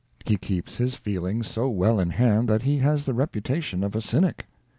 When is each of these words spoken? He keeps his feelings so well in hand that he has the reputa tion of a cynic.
He 0.25 0.35
keeps 0.35 0.77
his 0.77 0.95
feelings 0.95 1.45
so 1.45 1.69
well 1.69 1.99
in 1.99 2.09
hand 2.09 2.49
that 2.49 2.63
he 2.63 2.79
has 2.79 3.05
the 3.05 3.13
reputa 3.13 3.61
tion 3.61 3.83
of 3.83 3.95
a 3.95 4.01
cynic. 4.01 4.47